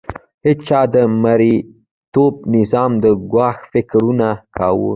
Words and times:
هیڅ 0.45 0.59
چا 0.67 0.79
د 0.93 0.95
مرئیتوب 1.23 2.33
نظام 2.55 2.91
د 3.03 3.05
ګواښ 3.31 3.57
فکر 3.71 4.03
نه 4.19 4.29
کاوه. 4.55 4.89